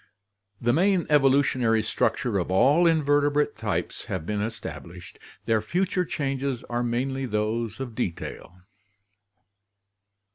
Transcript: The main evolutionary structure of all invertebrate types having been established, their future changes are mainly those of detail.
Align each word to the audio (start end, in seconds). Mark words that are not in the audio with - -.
The 0.59 0.73
main 0.73 1.05
evolutionary 1.11 1.83
structure 1.83 2.39
of 2.39 2.49
all 2.49 2.87
invertebrate 2.87 3.55
types 3.55 4.05
having 4.05 4.25
been 4.25 4.41
established, 4.41 5.19
their 5.45 5.61
future 5.61 6.05
changes 6.05 6.63
are 6.63 6.81
mainly 6.81 7.27
those 7.27 7.79
of 7.79 7.93
detail. 7.93 8.61